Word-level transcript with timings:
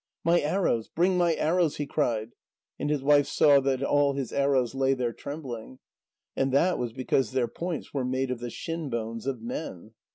"My 0.23 0.39
arrows 0.41 0.87
bring 0.87 1.15
my 1.15 1.35
arrows!" 1.35 1.77
he 1.77 1.85
cried. 1.85 2.31
And 2.79 2.89
his 2.89 3.03
wife 3.03 3.27
saw 3.27 3.59
that 3.59 3.83
all 3.83 4.13
his 4.15 4.33
arrows 4.33 4.73
lay 4.73 4.95
there 4.95 5.13
trembling. 5.13 5.77
And 6.35 6.51
that 6.53 6.79
was 6.79 6.91
because 6.91 7.33
their 7.33 7.47
points 7.47 7.93
were 7.93 8.03
made 8.03 8.31
of 8.31 8.39
the 8.39 8.49
shinbones 8.49 9.27
of 9.27 9.43
men. 9.43 9.93